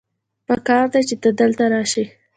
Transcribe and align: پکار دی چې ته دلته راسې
پکار 0.47 0.85
دی 0.93 1.01
چې 1.09 1.15
ته 1.21 1.29
دلته 1.39 1.63
راسې 1.73 2.03